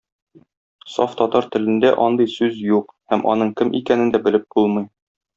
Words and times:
Саф 0.91 1.11
татар 1.17 1.47
телендә 1.55 1.91
андый 2.05 2.29
сүз 2.35 2.57
юк 2.69 2.91
һәм 3.13 3.25
аның 3.33 3.51
кем 3.61 3.69
икәнен 3.81 4.13
дә 4.15 4.23
белеп 4.29 4.49
булмый. 4.57 4.89